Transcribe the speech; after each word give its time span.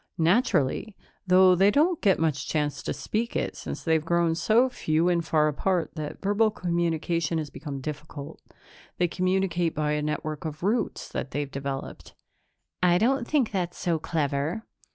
"Naturally, 0.17 0.95
though 1.27 1.53
they 1.53 1.69
don't 1.69 2.01
get 2.01 2.17
much 2.17 2.47
chance 2.47 2.81
to 2.81 2.91
speak 2.91 3.35
it, 3.35 3.55
since 3.55 3.83
they've 3.83 4.03
grown 4.03 4.33
so 4.33 4.67
few 4.67 5.09
and 5.09 5.23
far 5.23 5.47
apart 5.47 5.91
that 5.93 6.19
verbal 6.23 6.49
communication 6.49 7.37
has 7.37 7.51
become 7.51 7.81
difficult. 7.81 8.41
They 8.97 9.07
communicate 9.07 9.75
by 9.75 9.91
a 9.91 10.01
network 10.01 10.43
of 10.43 10.63
roots 10.63 11.07
that 11.09 11.29
they've 11.29 11.51
developed." 11.51 12.15
"I 12.81 12.97
don't 12.97 13.27
think 13.27 13.51
that's 13.51 13.77
so 13.77 13.99
clever." 13.99 14.63